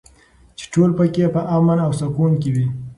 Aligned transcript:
چې 0.57 0.65
ټول 0.73 0.89
پکې 0.97 1.25
په 1.35 1.41
امن 1.57 1.77
او 1.85 1.91
سکون 1.99 2.31
کې 2.41 2.49
وي. 2.55 2.67